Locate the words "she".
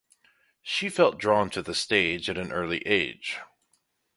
0.63-0.89